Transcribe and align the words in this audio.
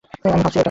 আমি 0.03 0.31
ভাবছি 0.33 0.49
এটা। 0.49 0.59